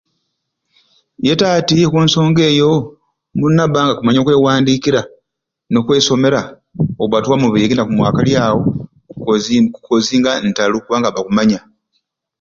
[1.25, 2.69] Yete ati okunsonga eyo
[3.33, 5.01] omuntu nabba nga amaite okwewandiikira
[5.71, 6.41] n'okwesomera
[7.01, 8.59] obba tiwamubeyege na kumwakalyawo
[9.11, 11.59] kukozi kukozinga ntalo kubanga abba akumanya.